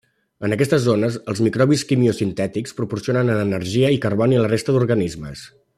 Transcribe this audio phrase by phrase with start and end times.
[0.47, 5.45] En aquestes zones, els microbis quimiosintètics proporcionen energia i carboni a la resta d'organismes.